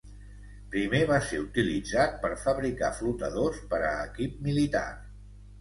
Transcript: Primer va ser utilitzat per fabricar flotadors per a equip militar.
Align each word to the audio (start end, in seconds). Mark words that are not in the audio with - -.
Primer 0.75 1.01
va 1.11 1.19
ser 1.25 1.41
utilitzat 1.41 2.17
per 2.25 2.31
fabricar 2.45 2.91
flotadors 3.03 3.63
per 3.75 3.85
a 3.91 3.93
equip 4.09 4.45
militar. 4.49 4.87